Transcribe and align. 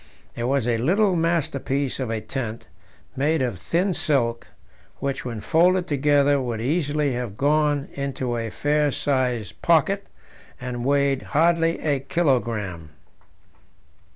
It 0.35 0.45
was 0.45 0.67
a 0.67 0.79
little 0.79 1.15
masterpiece 1.15 1.99
of 1.99 2.09
a 2.09 2.21
tent, 2.21 2.65
made 3.15 3.43
of 3.43 3.59
thin 3.59 3.93
silk, 3.93 4.47
which, 4.97 5.23
when 5.23 5.41
folded 5.41 5.85
together, 5.85 6.41
would 6.41 6.59
easily 6.59 7.13
have 7.13 7.37
gone 7.37 7.87
into 7.93 8.35
a 8.35 8.49
fair 8.49 8.89
sized 8.89 9.61
pocket, 9.61 10.07
and 10.59 10.83
weighed 10.83 11.21
hardly 11.21 11.77
a 11.81 11.99
kilogram. 11.99 12.89